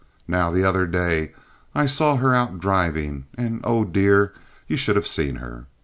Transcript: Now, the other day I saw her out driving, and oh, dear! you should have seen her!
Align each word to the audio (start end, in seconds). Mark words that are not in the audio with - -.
Now, 0.27 0.49
the 0.49 0.63
other 0.63 0.87
day 0.87 1.31
I 1.75 1.85
saw 1.85 2.15
her 2.15 2.33
out 2.33 2.59
driving, 2.59 3.27
and 3.37 3.61
oh, 3.63 3.83
dear! 3.85 4.33
you 4.67 4.75
should 4.75 4.95
have 4.95 5.05
seen 5.05 5.35
her! 5.35 5.65